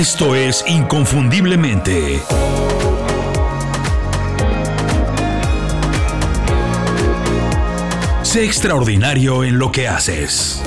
Esto 0.00 0.34
es 0.34 0.64
Inconfundiblemente. 0.66 2.22
Sé 8.22 8.46
extraordinario 8.46 9.44
en 9.44 9.58
lo 9.58 9.70
que 9.70 9.88
haces. 9.88 10.62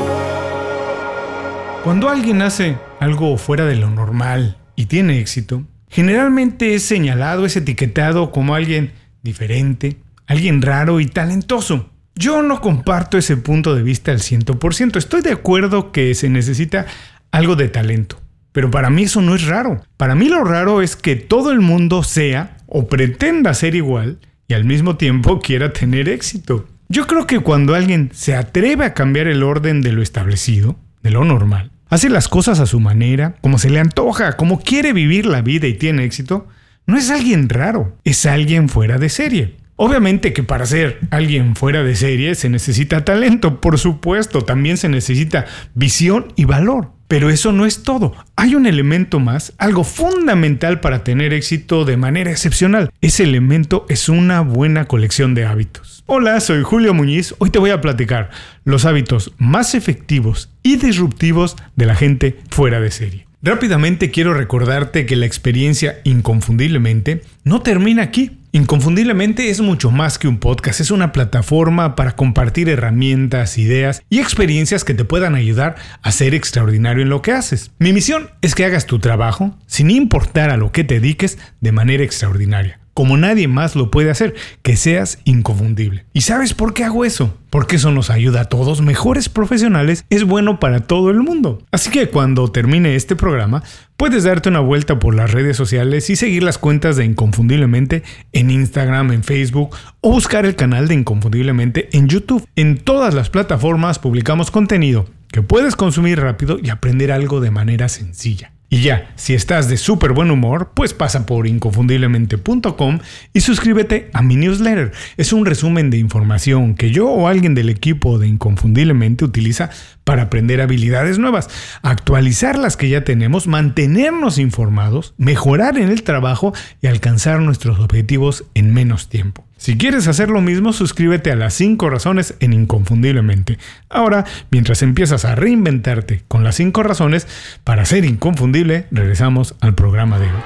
Cuando 1.84 2.10
alguien 2.10 2.44
hace 2.44 2.78
algo 3.00 3.36
fuera 3.40 3.66
de 3.66 3.76
lo 3.76 3.90
normal 3.90 4.60
y 4.76 4.86
tiene 4.86 5.18
éxito, 5.18 5.64
generalmente 5.90 6.76
es 6.76 6.84
señalado, 6.84 7.48
es 7.48 7.56
etiquetado 7.56 8.32
como 8.32 8.54
alguien 8.54 8.92
diferente, 9.24 9.98
alguien 10.28 10.62
raro 10.62 11.00
y 11.00 11.08
talentoso. 11.08 11.90
Yo 12.14 12.44
no 12.44 12.62
comparto 12.62 13.18
ese 13.18 13.38
punto 13.38 13.74
de 13.74 13.82
vista 13.82 14.12
al 14.12 14.20
100%. 14.20 14.98
Estoy 14.98 15.22
de 15.22 15.32
acuerdo 15.32 15.92
que 15.92 16.14
se 16.14 16.30
necesita 16.30 16.86
algo 17.32 17.56
de 17.56 17.70
talento. 17.70 18.23
Pero 18.54 18.72
para 18.72 18.90
mí 18.90 19.04
eso 19.04 19.22
no 19.22 19.36
es 19.36 19.46
raro. 19.46 19.82
Para 19.98 20.16
mí 20.16 20.30
lo 20.30 20.44
raro 20.46 20.82
es 20.82 20.96
que 20.96 21.18
todo 21.18 21.52
el 21.52 21.60
mundo 21.60 22.04
sea 22.04 22.58
o 22.68 22.88
pretenda 22.88 23.54
ser 23.54 23.76
igual 23.76 24.20
y 24.48 24.54
al 24.54 24.64
mismo 24.64 24.96
tiempo 24.96 25.42
quiera 25.42 25.74
tener 25.74 26.08
éxito. 26.08 26.68
Yo 26.88 27.08
creo 27.08 27.26
que 27.26 27.40
cuando 27.40 27.76
alguien 27.76 28.12
se 28.14 28.36
atreve 28.36 28.86
a 28.86 28.94
cambiar 28.94 29.28
el 29.28 29.44
orden 29.44 29.82
de 29.82 29.92
lo 29.92 30.02
establecido, 30.02 30.78
de 31.02 31.10
lo 31.10 31.26
normal, 31.26 31.72
hace 31.90 32.10
las 32.10 32.28
cosas 32.28 32.60
a 32.60 32.68
su 32.68 32.80
manera, 32.80 33.36
como 33.42 33.58
se 33.58 33.72
le 33.72 33.80
antoja, 33.80 34.34
como 34.34 34.60
quiere 34.60 34.94
vivir 34.94 35.26
la 35.26 35.42
vida 35.42 35.68
y 35.68 35.74
tiene 35.74 36.04
éxito, 36.04 36.48
no 36.86 36.98
es 36.98 37.10
alguien 37.10 37.50
raro, 37.50 37.98
es 38.04 38.26
alguien 38.26 38.70
fuera 38.70 39.00
de 39.00 39.10
serie. 39.10 39.56
Obviamente 39.86 40.32
que 40.32 40.44
para 40.44 40.66
ser 40.66 41.02
alguien 41.12 41.58
fuera 41.58 41.84
de 41.84 41.98
serie 41.98 42.36
se 42.36 42.48
necesita 42.48 43.04
talento, 43.04 43.60
por 43.60 43.78
supuesto, 43.78 44.44
también 44.44 44.78
se 44.78 44.88
necesita 44.88 45.44
visión 45.76 46.32
y 46.38 46.46
valor. 46.46 46.92
Pero 47.10 47.30
eso 47.30 47.52
no 47.52 47.66
es 47.66 47.84
todo. 47.84 48.16
Hay 48.38 48.56
un 48.56 48.66
elemento 48.66 49.20
más, 49.20 49.52
algo 49.58 49.84
fundamental 49.84 50.80
para 50.80 51.04
tener 51.04 51.34
éxito 51.34 51.84
de 51.84 51.98
manera 51.98 52.32
excepcional. 52.32 52.92
Ese 53.02 53.24
elemento 53.24 53.86
es 53.90 54.08
una 54.08 54.40
buena 54.40 54.86
colección 54.86 55.36
de 55.36 55.44
hábitos. 55.44 56.06
Hola, 56.06 56.40
soy 56.40 56.64
Julio 56.64 56.94
Muñiz. 56.94 57.36
Hoy 57.40 57.50
te 57.50 57.60
voy 57.60 57.72
a 57.72 57.82
platicar 57.82 58.30
los 58.64 58.86
hábitos 58.86 59.34
más 59.38 59.76
efectivos 59.76 60.50
y 60.64 60.78
disruptivos 60.78 61.58
de 61.76 61.86
la 61.88 61.96
gente 61.96 62.40
fuera 62.52 62.80
de 62.80 62.90
serie. 62.90 63.28
Rápidamente 63.42 64.12
quiero 64.12 64.34
recordarte 64.34 65.06
que 65.06 65.18
la 65.18 65.26
experiencia 65.26 66.00
inconfundiblemente 66.06 67.22
no 67.44 67.62
termina 67.62 68.04
aquí. 68.04 68.40
Inconfundiblemente 68.56 69.50
es 69.50 69.62
mucho 69.62 69.90
más 69.90 70.20
que 70.20 70.28
un 70.28 70.38
podcast, 70.38 70.80
es 70.80 70.92
una 70.92 71.12
plataforma 71.12 71.96
para 71.96 72.16
compartir 72.16 72.70
herramientas, 72.70 73.58
ideas 73.58 74.04
y 74.12 74.20
experiencias 74.20 74.84
que 74.84 74.94
te 74.94 75.06
puedan 75.06 75.34
ayudar 75.34 75.74
a 76.04 76.12
ser 76.12 76.36
extraordinario 76.36 77.02
en 77.02 77.10
lo 77.10 77.24
que 77.24 77.32
haces. 77.32 77.72
Mi 77.80 77.94
misión 77.94 78.30
es 78.44 78.54
que 78.54 78.64
hagas 78.64 78.86
tu 78.86 79.00
trabajo, 79.00 79.58
sin 79.66 79.90
importar 79.90 80.52
a 80.52 80.58
lo 80.58 80.72
que 80.72 80.84
te 80.84 81.00
dediques, 81.00 81.40
de 81.62 81.72
manera 81.72 82.04
extraordinaria 82.04 82.83
como 82.94 83.18
nadie 83.18 83.48
más 83.48 83.76
lo 83.76 83.92
puede 83.92 84.12
hacer, 84.12 84.36
que 84.62 84.76
seas 84.76 85.20
inconfundible. 85.24 86.06
¿Y 86.14 86.22
sabes 86.22 86.54
por 86.54 86.74
qué 86.74 86.84
hago 86.84 87.06
eso? 87.06 87.38
Porque 87.50 87.76
eso 87.76 87.92
nos 87.92 88.10
ayuda 88.10 88.42
a 88.42 88.46
todos, 88.46 88.82
mejores 88.82 89.30
profesionales, 89.30 90.06
es 90.10 90.24
bueno 90.24 90.60
para 90.60 90.82
todo 90.82 91.10
el 91.10 91.22
mundo. 91.22 91.62
Así 91.72 91.90
que 91.90 92.10
cuando 92.10 92.48
termine 92.52 92.96
este 92.96 93.16
programa, 93.16 93.64
puedes 93.98 94.24
darte 94.24 94.50
una 94.50 94.60
vuelta 94.60 95.00
por 95.00 95.16
las 95.16 95.32
redes 95.32 95.58
sociales 95.58 96.10
y 96.10 96.16
seguir 96.16 96.44
las 96.44 96.58
cuentas 96.58 96.96
de 96.96 97.06
Inconfundiblemente 97.06 98.04
en 98.32 98.50
Instagram, 98.50 99.12
en 99.12 99.24
Facebook 99.24 99.76
o 100.02 100.12
buscar 100.12 100.46
el 100.46 100.56
canal 100.56 100.88
de 100.88 100.96
Inconfundiblemente 100.96 101.90
en 101.94 102.08
YouTube. 102.08 102.48
En 102.56 102.78
todas 102.78 103.14
las 103.14 103.30
plataformas 103.30 104.00
publicamos 104.00 104.52
contenido 104.52 105.06
que 105.32 105.42
puedes 105.42 105.76
consumir 105.76 106.20
rápido 106.20 106.60
y 106.62 106.70
aprender 106.70 107.12
algo 107.12 107.42
de 107.42 107.50
manera 107.50 107.90
sencilla. 107.90 108.53
Y 108.74 108.82
ya, 108.82 109.12
si 109.16 109.36
estás 109.36 109.70
de 109.70 109.78
súper 109.78 110.14
buen 110.14 110.32
humor, 110.32 110.72
pues 110.74 110.96
pasa 110.96 111.28
por 111.28 111.46
inconfundiblemente.com 111.46 113.00
y 113.32 113.42
suscríbete 113.42 114.10
a 114.14 114.24
mi 114.24 114.36
newsletter. 114.36 114.94
Es 115.16 115.32
un 115.32 115.46
resumen 115.46 115.92
de 115.92 116.00
información 116.00 116.74
que 116.74 116.90
yo 116.90 117.08
o 117.08 117.28
alguien 117.28 117.54
del 117.54 117.70
equipo 117.70 118.18
de 118.18 118.28
Inconfundiblemente 118.28 119.26
utiliza 119.26 119.70
para 120.04 120.24
aprender 120.24 120.60
habilidades 120.60 121.20
nuevas, 121.20 121.52
actualizar 121.84 122.58
las 122.58 122.76
que 122.76 122.90
ya 122.90 123.04
tenemos, 123.04 123.46
mantenernos 123.46 124.40
informados, 124.40 125.14
mejorar 125.18 125.78
en 125.78 125.90
el 125.90 126.02
trabajo 126.02 126.52
y 126.82 126.88
alcanzar 126.88 127.42
nuestros 127.42 127.80
objetivos 127.80 128.46
en 128.56 128.74
menos 128.74 129.08
tiempo. 129.08 129.46
Si 129.64 129.78
quieres 129.78 130.10
hacer 130.10 130.30
lo 130.30 130.42
mismo, 130.42 130.74
suscríbete 130.74 131.32
a 131.32 131.38
las 131.38 131.54
5 131.54 131.90
razones 131.90 132.36
en 132.42 132.52
Inconfundiblemente. 132.52 133.58
Ahora, 133.88 134.26
mientras 134.52 134.82
empiezas 134.82 135.24
a 135.24 135.36
reinventarte 135.36 136.24
con 136.28 136.44
las 136.44 136.56
5 136.56 136.84
razones 136.84 137.30
para 137.64 137.86
ser 137.86 138.04
inconfundible, 138.04 138.88
regresamos 138.92 139.56
al 139.62 139.74
programa 139.74 140.20
de 140.20 140.26
hoy. 140.26 140.42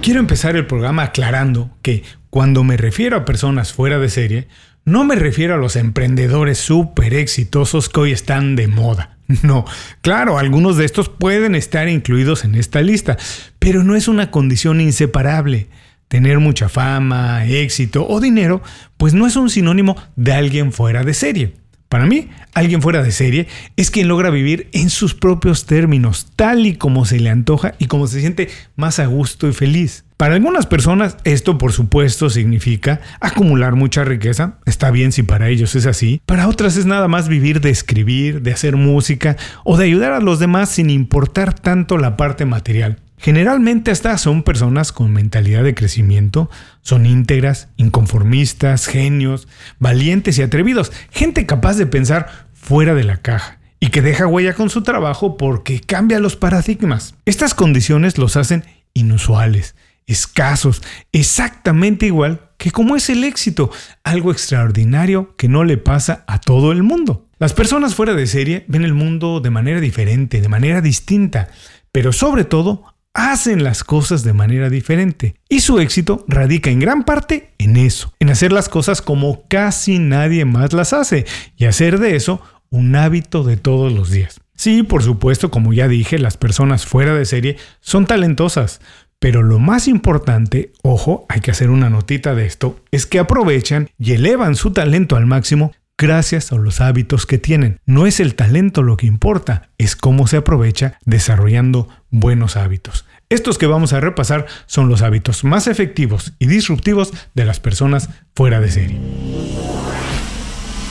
Quiero 0.00 0.20
empezar 0.20 0.56
el 0.56 0.64
programa 0.64 1.02
aclarando 1.02 1.68
que 1.82 2.04
cuando 2.30 2.64
me 2.64 2.78
refiero 2.78 3.18
a 3.18 3.26
personas 3.26 3.74
fuera 3.74 3.98
de 3.98 4.08
serie, 4.08 4.48
no 4.86 5.04
me 5.04 5.14
refiero 5.14 5.52
a 5.52 5.58
los 5.58 5.76
emprendedores 5.76 6.56
súper 6.56 7.12
exitosos 7.12 7.90
que 7.90 8.00
hoy 8.00 8.12
están 8.12 8.56
de 8.56 8.66
moda. 8.66 9.18
No, 9.42 9.66
claro, 10.00 10.38
algunos 10.38 10.78
de 10.78 10.86
estos 10.86 11.10
pueden 11.10 11.54
estar 11.54 11.86
incluidos 11.90 12.44
en 12.44 12.54
esta 12.54 12.80
lista, 12.80 13.18
pero 13.58 13.84
no 13.84 13.94
es 13.94 14.08
una 14.08 14.30
condición 14.30 14.80
inseparable. 14.80 15.66
Tener 16.08 16.38
mucha 16.38 16.68
fama, 16.68 17.44
éxito 17.46 18.06
o 18.08 18.20
dinero, 18.20 18.62
pues 18.96 19.14
no 19.14 19.26
es 19.26 19.36
un 19.36 19.50
sinónimo 19.50 19.96
de 20.14 20.32
alguien 20.32 20.72
fuera 20.72 21.02
de 21.02 21.14
serie. 21.14 21.54
Para 21.88 22.06
mí, 22.06 22.28
alguien 22.52 22.82
fuera 22.82 23.02
de 23.02 23.12
serie 23.12 23.46
es 23.76 23.92
quien 23.92 24.08
logra 24.08 24.30
vivir 24.30 24.68
en 24.72 24.90
sus 24.90 25.14
propios 25.14 25.66
términos, 25.66 26.26
tal 26.34 26.66
y 26.66 26.74
como 26.74 27.04
se 27.06 27.20
le 27.20 27.30
antoja 27.30 27.74
y 27.78 27.86
como 27.86 28.08
se 28.08 28.20
siente 28.20 28.48
más 28.74 28.98
a 28.98 29.06
gusto 29.06 29.48
y 29.48 29.52
feliz. 29.52 30.04
Para 30.16 30.34
algunas 30.34 30.66
personas 30.66 31.16
esto 31.24 31.58
por 31.58 31.72
supuesto 31.72 32.28
significa 32.28 33.00
acumular 33.20 33.76
mucha 33.76 34.02
riqueza, 34.02 34.58
está 34.64 34.90
bien 34.90 35.12
si 35.12 35.22
para 35.22 35.48
ellos 35.48 35.76
es 35.76 35.86
así, 35.86 36.20
para 36.26 36.48
otras 36.48 36.76
es 36.76 36.86
nada 36.86 37.06
más 37.06 37.28
vivir 37.28 37.60
de 37.60 37.70
escribir, 37.70 38.42
de 38.42 38.52
hacer 38.52 38.76
música 38.76 39.36
o 39.62 39.76
de 39.76 39.84
ayudar 39.84 40.12
a 40.12 40.20
los 40.20 40.40
demás 40.40 40.70
sin 40.70 40.90
importar 40.90 41.54
tanto 41.54 41.98
la 41.98 42.16
parte 42.16 42.46
material. 42.46 42.98
Generalmente 43.18 43.90
estas 43.90 44.20
son 44.20 44.42
personas 44.42 44.92
con 44.92 45.12
mentalidad 45.12 45.64
de 45.64 45.74
crecimiento, 45.74 46.50
son 46.82 47.06
íntegras, 47.06 47.68
inconformistas, 47.76 48.86
genios, 48.86 49.48
valientes 49.78 50.38
y 50.38 50.42
atrevidos, 50.42 50.92
gente 51.10 51.46
capaz 51.46 51.76
de 51.76 51.86
pensar 51.86 52.48
fuera 52.52 52.94
de 52.94 53.04
la 53.04 53.18
caja 53.18 53.58
y 53.80 53.88
que 53.88 54.02
deja 54.02 54.26
huella 54.26 54.54
con 54.54 54.70
su 54.70 54.82
trabajo 54.82 55.36
porque 55.36 55.80
cambia 55.80 56.18
los 56.18 56.36
paradigmas. 56.36 57.14
Estas 57.24 57.54
condiciones 57.54 58.18
los 58.18 58.36
hacen 58.36 58.64
inusuales, 58.92 59.76
escasos, 60.06 60.82
exactamente 61.12 62.06
igual 62.06 62.50
que 62.58 62.70
como 62.70 62.96
es 62.96 63.10
el 63.10 63.24
éxito, 63.24 63.70
algo 64.02 64.32
extraordinario 64.32 65.36
que 65.36 65.48
no 65.48 65.64
le 65.64 65.76
pasa 65.76 66.24
a 66.26 66.40
todo 66.40 66.72
el 66.72 66.82
mundo. 66.82 67.26
Las 67.38 67.52
personas 67.52 67.94
fuera 67.94 68.14
de 68.14 68.26
serie 68.26 68.64
ven 68.68 68.84
el 68.84 68.94
mundo 68.94 69.40
de 69.40 69.50
manera 69.50 69.80
diferente, 69.80 70.40
de 70.40 70.48
manera 70.48 70.80
distinta, 70.80 71.48
pero 71.92 72.12
sobre 72.12 72.44
todo 72.44 72.95
hacen 73.16 73.64
las 73.64 73.82
cosas 73.82 74.22
de 74.22 74.34
manera 74.34 74.68
diferente. 74.68 75.34
Y 75.48 75.60
su 75.60 75.80
éxito 75.80 76.24
radica 76.28 76.70
en 76.70 76.78
gran 76.78 77.02
parte 77.04 77.54
en 77.58 77.76
eso, 77.76 78.12
en 78.20 78.28
hacer 78.28 78.52
las 78.52 78.68
cosas 78.68 79.00
como 79.00 79.48
casi 79.48 79.98
nadie 79.98 80.44
más 80.44 80.74
las 80.74 80.92
hace 80.92 81.24
y 81.56 81.64
hacer 81.64 81.98
de 81.98 82.14
eso 82.14 82.42
un 82.70 82.94
hábito 82.94 83.42
de 83.42 83.56
todos 83.56 83.92
los 83.92 84.10
días. 84.10 84.40
Sí, 84.54 84.82
por 84.82 85.02
supuesto, 85.02 85.50
como 85.50 85.72
ya 85.72 85.88
dije, 85.88 86.18
las 86.18 86.36
personas 86.36 86.86
fuera 86.86 87.14
de 87.14 87.24
serie 87.24 87.56
son 87.80 88.06
talentosas, 88.06 88.80
pero 89.18 89.42
lo 89.42 89.58
más 89.58 89.88
importante, 89.88 90.72
ojo, 90.82 91.24
hay 91.28 91.40
que 91.40 91.50
hacer 91.50 91.70
una 91.70 91.90
notita 91.90 92.34
de 92.34 92.46
esto, 92.46 92.80
es 92.90 93.06
que 93.06 93.18
aprovechan 93.18 93.88
y 93.98 94.12
elevan 94.12 94.54
su 94.54 94.72
talento 94.72 95.16
al 95.16 95.26
máximo 95.26 95.72
gracias 95.98 96.52
a 96.52 96.56
los 96.56 96.80
hábitos 96.80 97.24
que 97.26 97.38
tienen. 97.38 97.80
No 97.86 98.06
es 98.06 98.20
el 98.20 98.34
talento 98.34 98.82
lo 98.82 98.96
que 98.96 99.06
importa, 99.06 99.70
es 99.78 99.96
cómo 99.96 100.26
se 100.26 100.36
aprovecha 100.38 100.98
desarrollando 101.04 101.88
buenos 102.10 102.56
hábitos. 102.56 103.05
Estos 103.28 103.58
que 103.58 103.66
vamos 103.66 103.92
a 103.92 103.98
repasar 103.98 104.46
son 104.66 104.88
los 104.88 105.02
hábitos 105.02 105.42
más 105.42 105.66
efectivos 105.66 106.34
y 106.38 106.46
disruptivos 106.46 107.12
de 107.34 107.44
las 107.44 107.58
personas 107.58 108.08
fuera 108.36 108.60
de 108.60 108.70
serie. 108.70 109.00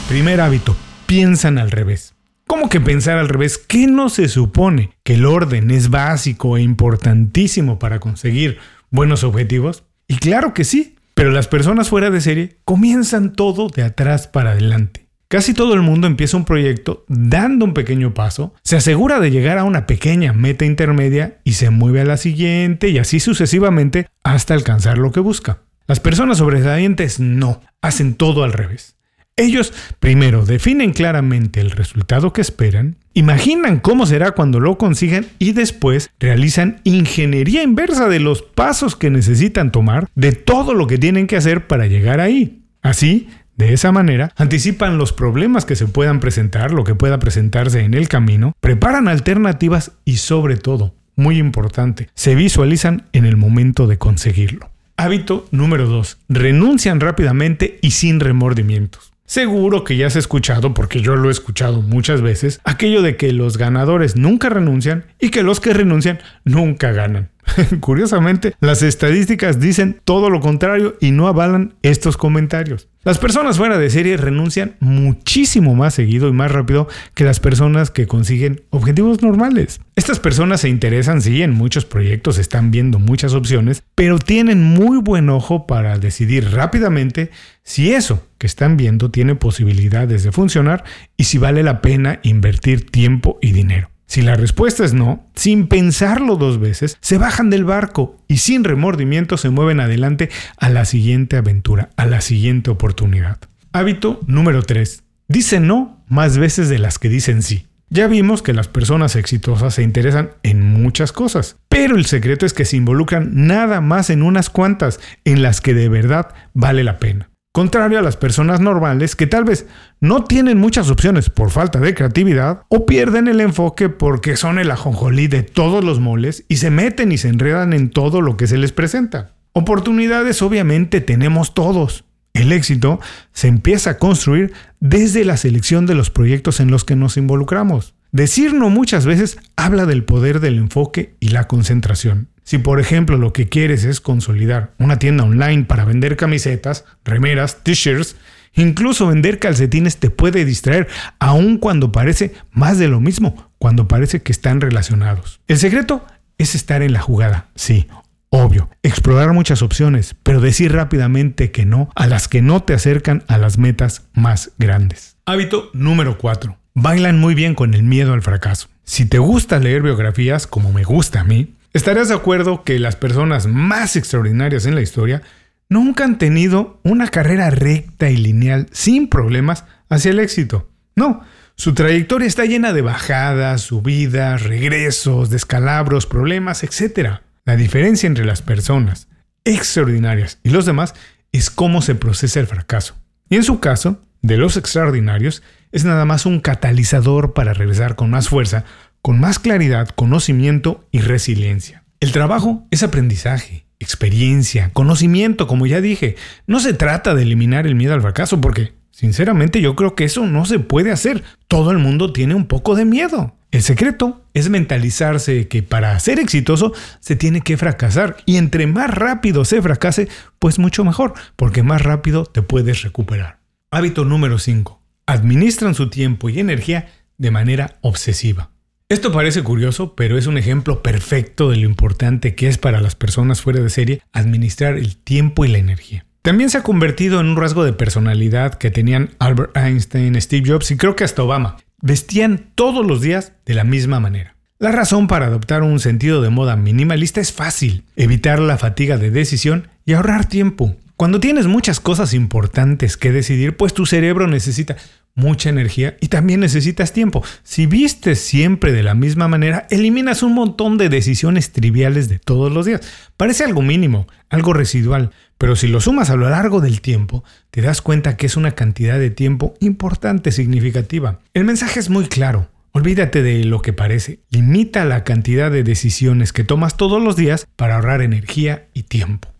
Primer 0.10 0.42
hábito, 0.42 0.76
piensan 1.06 1.58
al 1.58 1.72
revés. 1.72 2.14
¿Cómo 2.46 2.68
que 2.68 2.82
pensar 2.82 3.18
al 3.18 3.30
revés? 3.30 3.58
¿Qué 3.58 3.88
no 3.88 4.10
se 4.10 4.28
supone? 4.28 4.92
¿Que 5.04 5.14
el 5.14 5.26
orden 5.26 5.72
es 5.72 5.90
básico 5.90 6.58
e 6.58 6.62
importantísimo 6.62 7.80
para 7.80 8.00
conseguir 8.00 8.58
buenos 8.92 9.24
objetivos? 9.24 9.84
Y 10.06 10.18
claro 10.18 10.54
que 10.54 10.66
sí, 10.66 10.98
pero 11.14 11.32
las 11.32 11.48
personas 11.48 11.88
fuera 11.88 12.10
de 12.10 12.20
serie 12.20 12.58
comienzan 12.66 13.32
todo 13.32 13.70
de 13.70 13.84
atrás 13.84 14.28
para 14.28 14.52
adelante. 14.52 15.05
Casi 15.36 15.54
todo 15.54 15.74
el 15.74 15.82
mundo 15.82 16.08
empieza 16.08 16.38
un 16.38 16.46
proyecto 16.46 17.04
dando 17.10 17.66
un 17.66 17.74
pequeño 17.74 18.14
paso, 18.14 18.54
se 18.64 18.78
asegura 18.78 19.20
de 19.20 19.32
llegar 19.32 19.58
a 19.58 19.66
una 19.66 19.86
pequeña 19.86 20.32
meta 20.32 20.64
intermedia 20.64 21.40
y 21.44 21.56
se 21.56 21.72
mueve 21.72 22.00
a 22.00 22.06
la 22.06 22.16
siguiente 22.16 22.88
y 22.88 23.00
así 23.00 23.20
sucesivamente 23.20 24.08
hasta 24.24 24.54
alcanzar 24.54 24.98
lo 24.98 25.12
que 25.12 25.20
busca. 25.20 25.58
Las 25.88 26.00
personas 26.00 26.38
sobresalientes 26.38 27.20
no, 27.20 27.60
hacen 27.82 28.16
todo 28.16 28.46
al 28.46 28.54
revés. 28.54 28.96
Ellos 29.36 29.74
primero 30.00 30.46
definen 30.46 30.94
claramente 30.94 31.60
el 31.60 31.72
resultado 31.72 32.32
que 32.32 32.40
esperan, 32.40 32.96
imaginan 33.14 33.82
cómo 33.82 34.06
será 34.06 34.32
cuando 34.32 34.62
lo 34.62 34.78
consigan 34.78 35.26
y 35.38 35.52
después 35.52 36.12
realizan 36.18 36.80
ingeniería 36.86 37.62
inversa 37.62 38.08
de 38.08 38.22
los 38.22 38.42
pasos 38.42 38.96
que 38.96 39.10
necesitan 39.10 39.74
tomar, 39.74 40.08
de 40.16 40.32
todo 40.32 40.74
lo 40.74 40.88
que 40.88 40.98
tienen 40.98 41.28
que 41.28 41.36
hacer 41.36 41.68
para 41.68 41.88
llegar 41.88 42.22
ahí. 42.22 42.62
Así, 42.82 43.28
de 43.56 43.74
esa 43.74 43.92
manera, 43.92 44.32
anticipan 44.36 44.98
los 44.98 45.14
problemas 45.14 45.66
que 45.66 45.76
se 45.76 45.88
puedan 45.88 46.20
presentar, 46.20 46.72
lo 46.72 46.84
que 46.84 46.96
pueda 46.96 47.20
presentarse 47.20 47.82
en 47.82 47.94
el 47.94 48.08
camino, 48.10 48.54
preparan 48.60 49.08
alternativas 49.08 49.94
y 50.04 50.18
sobre 50.18 50.58
todo, 50.58 50.94
muy 51.16 51.38
importante, 51.38 52.10
se 52.16 52.36
visualizan 52.36 53.06
en 53.14 53.26
el 53.26 53.38
momento 53.38 53.88
de 53.88 53.98
conseguirlo. 53.98 54.70
Hábito 54.98 55.48
número 55.52 55.88
2. 55.88 56.20
Renuncian 56.30 57.00
rápidamente 57.00 57.80
y 57.82 57.92
sin 57.92 58.20
remordimientos. 58.20 59.14
Seguro 59.26 59.84
que 59.84 59.98
ya 59.98 60.08
has 60.08 60.16
escuchado, 60.16 60.74
porque 60.74 61.02
yo 61.02 61.16
lo 61.16 61.30
he 61.30 61.32
escuchado 61.32 61.82
muchas 61.82 62.22
veces, 62.22 62.62
aquello 62.64 63.02
de 63.02 63.18
que 63.18 63.34
los 63.34 63.58
ganadores 63.58 64.16
nunca 64.16 64.50
renuncian 64.50 65.06
y 65.20 65.30
que 65.30 65.42
los 65.42 65.60
que 65.60 65.74
renuncian 65.74 66.20
nunca 66.44 66.92
ganan. 66.92 67.30
Curiosamente, 67.80 68.54
las 68.60 68.82
estadísticas 68.82 69.60
dicen 69.60 70.00
todo 70.04 70.30
lo 70.30 70.40
contrario 70.40 70.96
y 71.00 71.12
no 71.12 71.28
avalan 71.28 71.76
estos 71.82 72.18
comentarios. 72.18 72.88
Las 73.04 73.20
personas 73.20 73.58
fuera 73.58 73.78
de 73.78 73.92
serie 73.92 74.18
renuncian 74.18 74.78
muchísimo 74.80 75.76
más 75.76 75.94
seguido 75.94 76.28
y 76.28 76.34
más 76.34 76.52
rápido 76.52 76.88
que 77.14 77.24
las 77.24 77.40
personas 77.40 77.92
que 77.92 78.08
consiguen 78.08 78.64
objetivos 78.72 79.22
normales. 79.22 79.80
Estas 79.96 80.20
personas 80.20 80.62
se 80.62 80.70
interesan, 80.70 81.22
sí, 81.22 81.44
en 81.44 81.52
muchos 81.52 81.86
proyectos, 81.86 82.40
están 82.40 82.72
viendo 82.72 82.98
muchas 82.98 83.34
opciones, 83.34 83.84
pero 83.94 84.18
tienen 84.18 84.64
muy 84.64 84.98
buen 84.98 85.30
ojo 85.30 85.68
para 85.68 86.00
decidir 86.00 86.52
rápidamente 86.52 87.30
si 87.64 87.94
eso 87.94 88.26
que 88.40 88.48
están 88.48 88.76
viendo 88.76 89.12
tiene 89.12 89.36
posibilidades 89.36 90.24
de 90.24 90.32
funcionar 90.32 90.84
y 91.16 91.26
si 91.26 91.38
vale 91.38 91.62
la 91.62 91.82
pena 91.82 92.20
invertir 92.24 92.90
tiempo 92.90 93.38
y 93.40 93.52
dinero. 93.52 93.90
Si 94.08 94.22
la 94.22 94.36
respuesta 94.36 94.86
es 94.86 94.94
no, 94.94 95.28
sin 95.36 95.68
pensarlo 95.68 96.36
dos 96.36 96.60
veces, 96.60 96.98
se 97.02 97.18
bajan 97.18 97.50
del 97.50 97.66
barco 97.66 98.18
y 98.28 98.38
sin 98.38 98.64
remordimiento 98.64 99.38
se 99.38 99.50
mueven 99.50 99.80
adelante 99.80 100.30
a 100.58 100.70
la 100.70 100.86
siguiente 100.86 101.38
aventura, 101.38 101.90
a 101.98 102.06
la 102.06 102.22
siguiente 102.22 102.70
oportunidad. 102.70 103.40
Hábito 103.74 104.20
número 104.28 104.64
3. 104.64 105.04
Dicen 105.28 105.68
no 105.68 106.04
más 106.08 106.38
veces 106.38 106.70
de 106.70 106.80
las 106.80 107.00
que 107.00 107.10
dicen 107.10 107.42
sí. 107.42 107.66
Ya 107.90 108.08
vimos 108.08 108.42
que 108.42 108.54
las 108.54 108.68
personas 108.68 109.16
exitosas 109.16 109.76
se 109.76 109.84
interesan 109.84 110.32
en 110.44 110.64
muchas 110.64 111.12
cosas, 111.12 111.58
pero 111.70 111.96
el 111.96 112.06
secreto 112.06 112.46
es 112.46 112.54
que 112.54 112.66
se 112.66 112.78
involucran 112.78 113.48
nada 113.48 113.80
más 113.80 114.10
en 114.10 114.24
unas 114.24 114.50
cuantas 114.50 115.00
en 115.24 115.42
las 115.42 115.62
que 115.62 115.74
de 115.74 115.88
verdad 115.90 116.34
vale 116.54 116.84
la 116.84 116.98
pena. 116.98 117.30
Contrario 117.56 118.00
a 118.00 118.02
las 118.02 118.18
personas 118.18 118.60
normales 118.60 119.16
que 119.16 119.28
tal 119.28 119.46
vez 119.46 119.66
no 120.02 120.26
tienen 120.26 120.58
muchas 120.58 120.90
opciones 120.90 121.30
por 121.30 121.52
falta 121.52 121.80
de 121.80 121.96
creatividad 121.96 122.64
o 122.68 122.86
pierden 122.86 123.30
el 123.30 123.40
enfoque 123.40 123.88
porque 123.88 124.36
son 124.36 124.60
el 124.60 124.72
ajonjolí 124.72 125.28
de 125.28 125.44
todos 125.44 125.82
los 125.82 126.02
moles 126.02 126.44
y 126.50 126.58
se 126.58 126.70
meten 126.70 127.14
y 127.14 127.18
se 127.18 127.30
enredan 127.30 127.72
en 127.72 127.92
todo 127.92 128.20
lo 128.20 128.36
que 128.36 128.48
se 128.48 128.58
les 128.58 128.74
presenta. 128.74 129.36
Oportunidades 129.54 130.42
obviamente 130.42 131.00
tenemos 131.00 131.54
todos. 131.54 132.04
El 132.34 132.52
éxito 132.52 133.00
se 133.32 133.48
empieza 133.48 133.92
a 133.92 133.98
construir 134.00 134.52
desde 134.82 135.24
la 135.24 135.38
selección 135.38 135.86
de 135.86 135.96
los 135.96 136.10
proyectos 136.10 136.60
en 136.60 136.72
los 136.72 136.84
que 136.84 136.98
nos 136.98 137.16
involucramos. 137.16 137.95
Decir 138.16 138.54
no 138.54 138.70
muchas 138.70 139.06
veces 139.06 139.38
habla 139.58 139.86
del 139.86 140.06
poder 140.06 140.40
del 140.40 140.58
enfoque 140.58 141.18
y 141.20 141.32
la 141.32 141.50
concentración. 141.50 142.30
Si 142.46 142.58
por 142.58 142.80
ejemplo 142.80 143.18
lo 143.18 143.34
que 143.34 143.50
quieres 143.50 143.84
es 143.84 144.00
consolidar 144.00 144.74
una 144.80 145.00
tienda 145.00 145.26
online 145.26 145.66
para 145.66 145.84
vender 145.84 146.16
camisetas, 146.16 146.86
remeras, 147.04 147.62
t-shirts, 147.66 148.16
incluso 148.54 149.08
vender 149.08 149.38
calcetines 149.38 149.98
te 149.98 150.12
puede 150.12 150.46
distraer 150.46 150.88
aun 151.20 151.58
cuando 151.58 151.92
parece 151.92 152.34
más 152.54 152.78
de 152.78 152.88
lo 152.88 153.02
mismo, 153.02 153.52
cuando 153.58 153.90
parece 153.90 154.22
que 154.22 154.32
están 154.32 154.62
relacionados. 154.62 155.42
El 155.50 155.58
secreto 155.58 156.06
es 156.38 156.56
estar 156.56 156.84
en 156.84 156.94
la 156.94 157.02
jugada, 157.02 157.50
sí, 157.56 157.88
obvio, 158.30 158.70
explorar 158.82 159.34
muchas 159.34 159.62
opciones, 159.62 160.16
pero 160.24 160.40
decir 160.40 160.72
rápidamente 160.72 161.52
que 161.52 161.66
no 161.66 161.90
a 161.96 162.08
las 162.08 162.30
que 162.30 162.42
no 162.42 162.64
te 162.64 162.76
acercan 162.76 163.26
a 163.28 163.38
las 163.38 163.58
metas 163.58 164.08
más 164.14 164.54
grandes. 164.58 165.18
Hábito 165.26 165.70
número 165.74 166.18
4 166.18 166.58
bailan 166.76 167.20
muy 167.20 167.34
bien 167.34 167.56
con 167.56 167.74
el 167.74 167.82
miedo 167.82 168.14
al 168.14 168.22
fracaso. 168.22 168.68
Si 168.84 169.06
te 169.06 169.18
gusta 169.18 169.58
leer 169.60 169.82
biografías, 169.82 170.46
como 170.46 170.72
me 170.72 170.84
gusta 170.84 171.22
a 171.22 171.24
mí, 171.24 171.56
estarás 171.74 172.10
de 172.10 172.16
acuerdo 172.16 172.64
que 172.64 172.78
las 172.78 172.96
personas 172.96 173.48
más 173.48 173.96
extraordinarias 173.96 174.68
en 174.68 174.76
la 174.76 174.82
historia 174.82 175.24
nunca 175.70 176.04
han 176.04 176.20
tenido 176.20 176.80
una 176.84 177.08
carrera 177.08 177.50
recta 177.50 178.12
y 178.12 178.18
lineal 178.18 178.68
sin 178.72 179.10
problemas 179.10 179.64
hacia 179.90 180.12
el 180.12 180.20
éxito. 180.20 180.70
No, 180.96 181.24
su 181.56 181.74
trayectoria 181.74 182.28
está 182.28 182.46
llena 182.46 182.74
de 182.74 182.82
bajadas, 182.82 183.62
subidas, 183.62 184.44
regresos, 184.44 185.30
descalabros, 185.30 186.06
problemas, 186.06 186.64
etc. 186.64 187.22
La 187.46 187.56
diferencia 187.56 188.08
entre 188.08 188.26
las 188.26 188.42
personas 188.42 189.08
extraordinarias 189.46 190.40
y 190.44 190.50
los 190.50 190.66
demás 190.66 190.94
es 191.32 191.50
cómo 191.50 191.82
se 191.82 191.96
procesa 191.96 192.40
el 192.40 192.48
fracaso. 192.48 192.96
Y 193.30 193.36
en 193.38 193.44
su 193.44 193.60
caso, 193.60 194.02
de 194.22 194.38
los 194.38 194.58
extraordinarios, 194.58 195.44
es 195.76 195.84
nada 195.84 196.06
más 196.06 196.26
un 196.26 196.40
catalizador 196.40 197.34
para 197.34 197.54
regresar 197.54 197.98
con 197.98 198.10
más 198.10 198.30
fuerza, 198.30 198.64
con 199.02 199.20
más 199.20 199.40
claridad, 199.40 199.90
conocimiento 199.90 200.88
y 200.90 201.00
resiliencia. 201.00 201.84
El 202.00 202.14
trabajo 202.14 202.66
es 202.72 202.82
aprendizaje, 202.82 203.66
experiencia, 203.78 204.70
conocimiento, 204.72 205.48
como 205.48 205.66
ya 205.66 205.82
dije. 205.82 206.16
No 206.48 206.62
se 206.62 206.74
trata 206.74 207.14
de 207.14 207.24
eliminar 207.24 207.68
el 207.68 207.76
miedo 207.76 207.94
al 207.94 208.02
fracaso, 208.02 208.40
porque 208.40 208.72
sinceramente 208.92 209.60
yo 209.60 209.76
creo 209.76 209.96
que 209.96 210.06
eso 210.06 210.26
no 210.26 210.46
se 210.46 210.60
puede 210.60 210.94
hacer. 210.94 211.24
Todo 211.50 211.72
el 211.72 211.78
mundo 211.78 212.14
tiene 212.14 212.36
un 212.36 212.46
poco 212.48 212.76
de 212.76 212.86
miedo. 212.86 213.36
El 213.52 213.62
secreto 213.62 214.24
es 214.34 214.50
mentalizarse 214.50 215.50
que 215.50 215.62
para 215.62 216.00
ser 216.00 216.20
exitoso 216.20 216.72
se 217.02 217.18
tiene 217.18 217.42
que 217.42 217.58
fracasar 217.58 218.16
y 218.26 218.38
entre 218.38 218.66
más 218.66 218.90
rápido 218.90 219.44
se 219.44 219.62
fracase, 219.62 220.08
pues 220.40 220.58
mucho 220.58 220.86
mejor, 220.86 221.16
porque 221.36 221.64
más 221.64 221.82
rápido 221.82 222.26
te 222.26 222.42
puedes 222.42 222.82
recuperar. 222.82 223.40
Hábito 223.72 224.06
número 224.06 224.40
5 224.40 224.85
administran 225.06 225.76
su 225.76 225.90
tiempo 225.90 226.30
y 226.30 226.40
energía 226.40 226.88
de 227.18 227.32
manera 227.32 227.78
obsesiva. 227.82 228.52
Esto 228.88 229.12
parece 229.12 229.42
curioso, 229.42 229.96
pero 229.96 230.18
es 230.18 230.28
un 230.28 230.38
ejemplo 230.38 230.84
perfecto 230.84 231.50
de 231.50 231.58
lo 231.58 231.66
importante 231.66 232.36
que 232.36 232.48
es 232.48 232.60
para 232.60 232.82
las 232.82 232.94
personas 232.94 233.42
fuera 233.42 233.62
de 233.62 233.70
serie 233.70 234.02
administrar 234.14 234.78
el 234.78 234.96
tiempo 234.96 235.44
y 235.44 235.48
la 235.48 235.58
energía. 235.58 236.06
También 236.22 236.50
se 236.50 236.60
ha 236.60 236.64
convertido 236.64 237.20
en 237.20 237.28
un 237.28 237.36
rasgo 237.36 237.64
de 237.64 237.74
personalidad 237.74 238.56
que 238.56 238.72
tenían 238.72 239.12
Albert 239.20 239.58
Einstein, 239.58 240.20
Steve 240.22 240.50
Jobs 240.50 240.70
y 240.72 240.78
creo 240.78 240.96
que 240.96 241.04
hasta 241.04 241.24
Obama. 241.24 241.58
Vestían 241.82 242.52
todos 242.56 242.86
los 242.86 243.02
días 243.02 243.34
de 243.46 243.54
la 243.56 243.64
misma 243.64 244.00
manera. 244.00 244.36
La 244.58 244.72
razón 244.72 245.08
para 245.08 245.26
adoptar 245.26 245.64
un 245.64 245.80
sentido 245.80 246.22
de 246.22 246.30
moda 246.30 246.56
minimalista 246.56 247.22
es 247.22 247.34
fácil, 247.34 247.84
evitar 247.96 248.40
la 248.40 248.58
fatiga 248.58 248.98
de 248.98 249.12
decisión 249.12 249.68
y 249.86 249.94
ahorrar 249.94 250.30
tiempo. 250.30 250.76
Cuando 250.98 251.20
tienes 251.20 251.48
muchas 251.48 251.82
cosas 251.82 252.14
importantes 252.14 252.96
que 252.96 253.12
decidir, 253.12 253.58
pues 253.58 253.74
tu 253.74 253.86
cerebro 253.86 254.28
necesita 254.28 254.78
mucha 255.14 255.50
energía 255.50 255.98
y 256.00 256.08
también 256.08 256.40
necesitas 256.40 256.94
tiempo. 256.94 257.22
Si 257.44 257.66
vistes 257.66 258.20
siempre 258.20 258.72
de 258.72 258.82
la 258.82 258.96
misma 258.96 259.28
manera, 259.28 259.68
eliminas 259.70 260.24
un 260.24 260.34
montón 260.34 260.78
de 260.78 260.88
decisiones 260.88 261.52
triviales 261.52 262.08
de 262.08 262.20
todos 262.20 262.50
los 262.50 262.66
días. 262.66 262.80
Parece 263.18 263.44
algo 263.44 263.62
mínimo, 263.62 264.08
algo 264.30 264.54
residual, 264.54 265.12
pero 265.38 265.58
si 265.58 265.68
lo 265.68 265.82
sumas 265.82 266.10
a 266.10 266.16
lo 266.16 266.30
largo 266.30 266.62
del 266.62 266.80
tiempo, 266.80 267.26
te 267.52 267.62
das 267.62 267.82
cuenta 267.82 268.16
que 268.16 268.28
es 268.28 268.38
una 268.38 268.52
cantidad 268.52 268.98
de 268.98 269.10
tiempo 269.10 269.54
importante, 269.60 270.32
significativa. 270.32 271.20
El 271.34 271.44
mensaje 271.44 271.82
es 271.82 271.90
muy 271.90 272.06
claro. 272.08 272.48
Olvídate 272.72 273.22
de 273.22 273.44
lo 273.44 273.62
que 273.62 273.74
parece. 273.74 274.20
Limita 274.30 274.86
la 274.86 275.04
cantidad 275.04 275.52
de 275.52 275.64
decisiones 275.64 276.32
que 276.32 276.46
tomas 276.46 276.78
todos 276.78 277.04
los 277.04 277.18
días 277.18 277.48
para 277.58 277.76
ahorrar 277.76 278.02
energía 278.02 278.68
y 278.74 278.84
tiempo. 278.84 279.35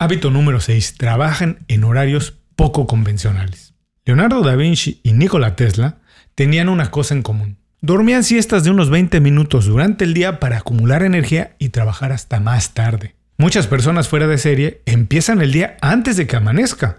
Hábito 0.00 0.30
número 0.30 0.60
6. 0.60 0.94
Trabajan 0.96 1.58
en 1.66 1.82
horarios 1.82 2.38
poco 2.54 2.86
convencionales. 2.86 3.74
Leonardo 4.04 4.42
da 4.42 4.54
Vinci 4.54 5.00
y 5.02 5.12
Nikola 5.12 5.56
Tesla 5.56 5.96
tenían 6.36 6.68
una 6.68 6.92
cosa 6.92 7.14
en 7.14 7.22
común. 7.22 7.58
Dormían 7.80 8.22
siestas 8.22 8.62
de 8.62 8.70
unos 8.70 8.90
20 8.90 9.20
minutos 9.20 9.66
durante 9.66 10.04
el 10.04 10.14
día 10.14 10.38
para 10.38 10.58
acumular 10.58 11.02
energía 11.02 11.56
y 11.58 11.70
trabajar 11.70 12.12
hasta 12.12 12.38
más 12.38 12.74
tarde. 12.74 13.16
Muchas 13.38 13.66
personas 13.66 14.06
fuera 14.06 14.28
de 14.28 14.38
serie 14.38 14.82
empiezan 14.86 15.40
el 15.40 15.50
día 15.50 15.76
antes 15.80 16.16
de 16.16 16.28
que 16.28 16.36
amanezca. 16.36 16.98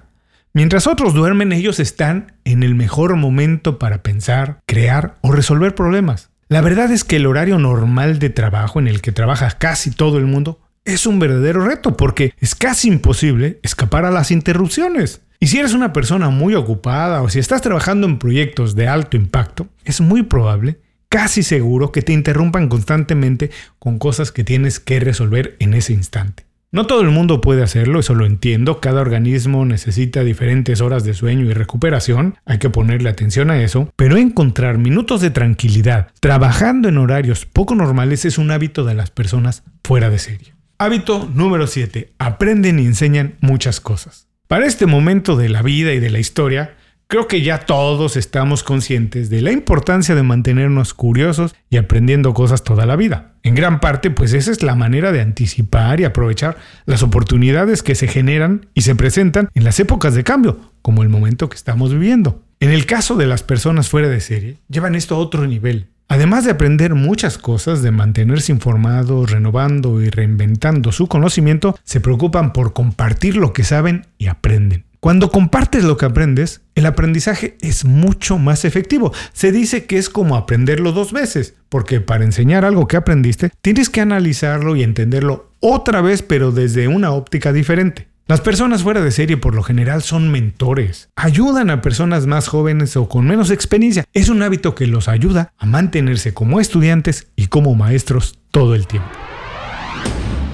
Mientras 0.51 0.85
otros 0.85 1.13
duermen, 1.13 1.53
ellos 1.53 1.79
están 1.79 2.33
en 2.43 2.63
el 2.63 2.75
mejor 2.75 3.15
momento 3.15 3.79
para 3.79 4.03
pensar, 4.03 4.59
crear 4.65 5.15
o 5.21 5.31
resolver 5.31 5.73
problemas. 5.73 6.31
La 6.49 6.59
verdad 6.59 6.91
es 6.91 7.05
que 7.05 7.15
el 7.15 7.27
horario 7.27 7.59
normal 7.59 8.19
de 8.19 8.29
trabajo 8.29 8.77
en 8.77 8.89
el 8.89 9.01
que 9.01 9.13
trabaja 9.13 9.51
casi 9.51 9.91
todo 9.91 10.17
el 10.17 10.25
mundo 10.25 10.59
es 10.93 11.05
un 11.05 11.19
verdadero 11.19 11.65
reto 11.65 11.95
porque 11.95 12.33
es 12.39 12.55
casi 12.55 12.87
imposible 12.87 13.59
escapar 13.63 14.05
a 14.05 14.11
las 14.11 14.31
interrupciones. 14.31 15.21
Y 15.39 15.47
si 15.47 15.57
eres 15.57 15.73
una 15.73 15.93
persona 15.93 16.29
muy 16.29 16.55
ocupada 16.55 17.21
o 17.21 17.29
si 17.29 17.39
estás 17.39 17.61
trabajando 17.61 18.07
en 18.07 18.19
proyectos 18.19 18.75
de 18.75 18.87
alto 18.87 19.15
impacto, 19.15 19.67
es 19.85 20.01
muy 20.01 20.23
probable, 20.23 20.79
casi 21.07 21.43
seguro, 21.43 21.91
que 21.91 22.01
te 22.01 22.11
interrumpan 22.11 22.67
constantemente 22.67 23.49
con 23.79 23.99
cosas 23.99 24.31
que 24.31 24.43
tienes 24.43 24.79
que 24.79 24.99
resolver 24.99 25.55
en 25.59 25.73
ese 25.73 25.93
instante. 25.93 26.49
No 26.71 26.85
todo 26.85 27.01
el 27.01 27.09
mundo 27.09 27.41
puede 27.41 27.63
hacerlo, 27.63 27.99
eso 27.99 28.13
lo 28.13 28.27
entiendo. 28.27 28.79
Cada 28.79 29.01
organismo 29.01 29.65
necesita 29.65 30.23
diferentes 30.23 30.81
horas 30.81 31.03
de 31.03 31.15
sueño 31.15 31.45
y 31.45 31.53
recuperación. 31.53 32.35
Hay 32.45 32.59
que 32.59 32.69
ponerle 32.69 33.09
atención 33.09 33.49
a 33.49 33.59
eso. 33.63 33.91
Pero 33.95 34.17
encontrar 34.17 34.77
minutos 34.77 35.19
de 35.21 35.31
tranquilidad 35.31 36.11
trabajando 36.19 36.87
en 36.87 36.99
horarios 36.99 37.47
poco 37.47 37.73
normales 37.73 38.23
es 38.25 38.37
un 38.37 38.51
hábito 38.51 38.85
de 38.85 38.93
las 38.93 39.09
personas 39.09 39.63
fuera 39.83 40.11
de 40.11 40.19
serie. 40.19 40.58
Hábito 40.81 41.29
número 41.35 41.67
7. 41.67 42.13
Aprenden 42.19 42.79
y 42.79 42.85
enseñan 42.85 43.35
muchas 43.41 43.81
cosas. 43.81 44.29
Para 44.47 44.65
este 44.65 44.85
momento 44.85 45.35
de 45.35 45.49
la 45.49 45.61
vida 45.61 45.91
y 45.91 45.99
de 45.99 46.09
la 46.09 46.19
historia, 46.19 46.77
Creo 47.11 47.27
que 47.27 47.41
ya 47.41 47.65
todos 47.65 48.15
estamos 48.15 48.61
conscientes 48.61 49.31
de 49.31 49.41
la 49.41 49.51
importancia 49.51 50.13
de 50.13 50.21
mantenernos 50.21 50.93
curiosos 50.93 51.55
y 51.67 51.77
aprendiendo 51.77 52.35
cosas 52.35 52.63
toda 52.63 52.85
la 52.85 52.95
vida. 52.95 53.33
En 53.41 53.55
gran 53.55 53.79
parte, 53.79 54.11
pues 54.11 54.31
esa 54.33 54.51
es 54.51 54.61
la 54.61 54.75
manera 54.75 55.11
de 55.11 55.19
anticipar 55.19 55.99
y 55.99 56.03
aprovechar 56.03 56.59
las 56.85 57.01
oportunidades 57.01 57.81
que 57.81 57.95
se 57.95 58.07
generan 58.07 58.67
y 58.75 58.81
se 58.81 58.93
presentan 58.93 59.49
en 59.55 59.63
las 59.63 59.79
épocas 59.79 60.13
de 60.13 60.23
cambio, 60.23 60.59
como 60.83 61.01
el 61.01 61.09
momento 61.09 61.49
que 61.49 61.57
estamos 61.57 61.91
viviendo. 61.91 62.43
En 62.59 62.69
el 62.69 62.85
caso 62.85 63.15
de 63.15 63.25
las 63.25 63.41
personas 63.41 63.89
fuera 63.89 64.07
de 64.07 64.21
serie, 64.21 64.57
llevan 64.67 64.93
esto 64.93 65.15
a 65.15 65.17
otro 65.17 65.47
nivel. 65.47 65.87
Además 66.11 66.43
de 66.43 66.49
aprender 66.49 66.95
muchas 66.95 67.37
cosas, 67.37 67.83
de 67.83 67.91
mantenerse 67.91 68.51
informados, 68.51 69.29
renovando 69.29 70.01
y 70.01 70.09
reinventando 70.09 70.91
su 70.91 71.07
conocimiento, 71.07 71.77
se 71.83 72.01
preocupan 72.01 72.51
por 72.51 72.73
compartir 72.73 73.37
lo 73.37 73.53
que 73.53 73.63
saben 73.63 74.07
y 74.17 74.25
aprenden. 74.25 74.85
Cuando 74.99 75.29
compartes 75.29 75.83
lo 75.83 75.97
que 75.97 76.07
aprendes, 76.07 76.61
el 76.73 76.87
aprendizaje 76.87 77.57
es 77.61 77.85
mucho 77.85 78.39
más 78.39 78.65
efectivo. 78.65 79.13
Se 79.33 79.51
dice 79.51 79.85
que 79.85 79.99
es 79.99 80.09
como 80.09 80.35
aprenderlo 80.35 80.91
dos 80.93 81.13
veces, 81.13 81.53
porque 81.69 82.01
para 82.01 82.25
enseñar 82.25 82.65
algo 82.65 82.87
que 82.87 82.97
aprendiste, 82.97 83.51
tienes 83.61 83.89
que 83.89 84.01
analizarlo 84.01 84.75
y 84.75 84.83
entenderlo 84.83 85.51
otra 85.59 86.01
vez, 86.01 86.23
pero 86.23 86.51
desde 86.51 86.87
una 86.87 87.11
óptica 87.11 87.53
diferente. 87.53 88.08
Las 88.29 88.41
personas 88.41 88.83
fuera 88.83 89.01
de 89.01 89.11
serie 89.11 89.35
por 89.35 89.55
lo 89.55 89.63
general 89.63 90.03
son 90.03 90.31
mentores. 90.31 91.09
Ayudan 91.15 91.69
a 91.69 91.81
personas 91.81 92.27
más 92.27 92.47
jóvenes 92.47 92.95
o 92.95 93.09
con 93.09 93.25
menos 93.25 93.49
experiencia. 93.49 94.05
Es 94.13 94.29
un 94.29 94.41
hábito 94.43 94.75
que 94.75 94.87
los 94.87 95.07
ayuda 95.07 95.51
a 95.57 95.65
mantenerse 95.65 96.33
como 96.33 96.61
estudiantes 96.61 97.27
y 97.35 97.47
como 97.47 97.75
maestros 97.75 98.39
todo 98.51 98.75
el 98.75 98.87
tiempo. 98.87 99.09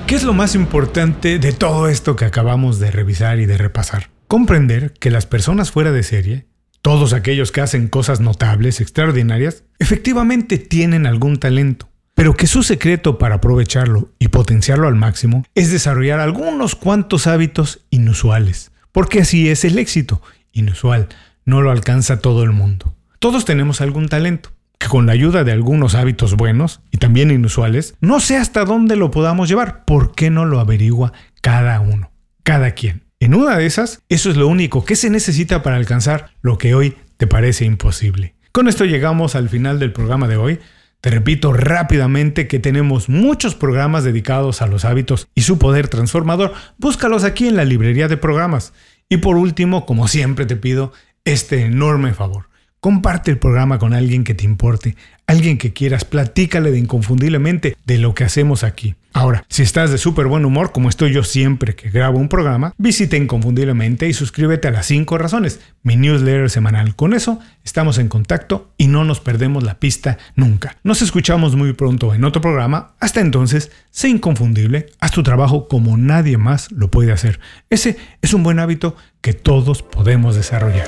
¿Qué 0.07 0.15
es 0.15 0.23
lo 0.23 0.33
más 0.33 0.55
importante 0.55 1.37
de 1.37 1.51
todo 1.51 1.89
esto 1.89 2.15
que 2.15 2.25
acabamos 2.25 2.79
de 2.79 2.91
revisar 2.91 3.39
y 3.39 3.45
de 3.45 3.57
repasar? 3.57 4.09
comprender 4.27 4.93
que 4.93 5.11
las 5.11 5.25
personas 5.25 5.71
fuera 5.71 5.91
de 5.91 6.03
serie, 6.03 6.47
todos 6.81 7.13
aquellos 7.13 7.51
que 7.51 7.61
hacen 7.61 7.87
cosas 7.87 8.19
notables, 8.19 8.81
extraordinarias, 8.81 9.63
efectivamente 9.79 10.57
tienen 10.57 11.05
algún 11.05 11.37
talento, 11.37 11.89
pero 12.15 12.33
que 12.33 12.47
su 12.47 12.63
secreto 12.63 13.19
para 13.19 13.35
aprovecharlo 13.35 14.09
y 14.17 14.29
potenciarlo 14.29 14.87
al 14.87 14.95
máximo 14.95 15.43
es 15.53 15.71
desarrollar 15.71 16.19
algunos 16.19 16.75
cuantos 16.75 17.27
hábitos 17.27 17.81
inusuales, 17.91 18.71
porque 18.91 19.19
así 19.19 19.49
es 19.49 19.63
el 19.65 19.77
éxito, 19.77 20.21
inusual, 20.53 21.09
no 21.43 21.61
lo 21.61 21.69
alcanza 21.69 22.19
todo 22.19 22.43
el 22.43 22.51
mundo. 22.51 22.95
Todos 23.19 23.45
tenemos 23.45 23.81
algún 23.81 24.07
talento, 24.07 24.51
que 24.79 24.87
con 24.87 25.05
la 25.05 25.11
ayuda 25.11 25.43
de 25.43 25.51
algunos 25.51 25.93
hábitos 25.93 26.35
buenos 26.35 26.81
y 26.89 26.97
también 26.97 27.31
inusuales, 27.31 27.95
no 27.99 28.19
sé 28.19 28.37
hasta 28.37 28.65
dónde 28.65 28.95
lo 28.95 29.11
podamos 29.11 29.49
llevar, 29.49 29.85
¿por 29.85 30.15
qué 30.15 30.29
no 30.29 30.45
lo 30.45 30.59
averigua 30.59 31.13
cada 31.41 31.79
uno, 31.81 32.11
cada 32.43 32.71
quien? 32.71 33.03
En 33.19 33.33
una 33.33 33.57
de 33.57 33.65
esas, 33.65 34.01
eso 34.09 34.29
es 34.29 34.37
lo 34.37 34.47
único 34.47 34.85
que 34.85 34.95
se 34.95 35.09
necesita 35.09 35.63
para 35.63 35.77
alcanzar 35.77 36.31
lo 36.41 36.57
que 36.57 36.75
hoy 36.75 36.95
te 37.17 37.27
parece 37.27 37.65
imposible. 37.65 38.35
Con 38.51 38.67
esto 38.67 38.85
llegamos 38.85 39.35
al 39.35 39.49
final 39.49 39.79
del 39.79 39.91
programa 39.91 40.27
de 40.27 40.37
hoy. 40.37 40.59
Te 41.05 41.11
repito 41.11 41.53
rápidamente 41.53 42.47
que 42.47 42.57
tenemos 42.57 43.09
muchos 43.09 43.53
programas 43.53 44.03
dedicados 44.03 44.63
a 44.63 44.65
los 44.65 44.85
hábitos 44.85 45.27
y 45.35 45.41
su 45.41 45.59
poder 45.59 45.87
transformador. 45.87 46.55
Búscalos 46.79 47.23
aquí 47.23 47.47
en 47.47 47.55
la 47.55 47.63
librería 47.63 48.07
de 48.07 48.17
programas. 48.17 48.73
Y 49.07 49.17
por 49.17 49.37
último, 49.37 49.85
como 49.85 50.07
siempre 50.07 50.47
te 50.47 50.55
pido, 50.55 50.93
este 51.23 51.61
enorme 51.61 52.15
favor. 52.15 52.49
Comparte 52.85 53.31
el 53.31 53.39
programa 53.39 53.79
con 53.79 53.95
alguien 53.95 54.23
que 54.23 54.35
te 54.35 54.43
importe, 54.43 54.95
alguien 55.25 55.57
que 55.57 55.73
quieras, 55.73 56.05
platícale 56.05 56.69
de 56.69 56.77
inconfundiblemente 56.77 57.75
de 57.83 57.97
lo 57.97 58.13
que 58.13 58.25
hacemos 58.25 58.63
aquí. 58.63 58.93
Ahora, 59.11 59.43
si 59.49 59.63
estás 59.63 59.89
de 59.89 59.97
súper 59.97 60.27
buen 60.27 60.45
humor, 60.45 60.71
como 60.71 60.87
estoy 60.87 61.11
yo 61.11 61.23
siempre 61.23 61.75
que 61.75 61.89
grabo 61.89 62.19
un 62.19 62.29
programa, 62.29 62.75
visita 62.77 63.17
Inconfundiblemente 63.17 64.07
y 64.07 64.13
suscríbete 64.13 64.67
a 64.67 64.71
las 64.71 64.85
5 64.85 65.17
razones, 65.17 65.61
mi 65.81 65.95
newsletter 65.95 66.51
semanal. 66.51 66.95
Con 66.95 67.15
eso 67.15 67.39
estamos 67.63 67.97
en 67.97 68.07
contacto 68.07 68.71
y 68.77 68.85
no 68.85 69.03
nos 69.03 69.19
perdemos 69.19 69.63
la 69.63 69.79
pista 69.79 70.19
nunca. 70.35 70.77
Nos 70.83 71.01
escuchamos 71.01 71.55
muy 71.55 71.73
pronto 71.73 72.13
en 72.13 72.23
otro 72.23 72.39
programa. 72.39 72.93
Hasta 72.99 73.19
entonces, 73.19 73.71
sé 73.89 74.09
inconfundible, 74.09 74.91
haz 74.99 75.09
tu 75.09 75.23
trabajo 75.23 75.67
como 75.67 75.97
nadie 75.97 76.37
más 76.37 76.71
lo 76.71 76.91
puede 76.91 77.11
hacer. 77.11 77.39
Ese 77.71 77.97
es 78.21 78.35
un 78.35 78.43
buen 78.43 78.59
hábito 78.59 78.95
que 79.21 79.33
todos 79.33 79.81
podemos 79.81 80.35
desarrollar. 80.35 80.87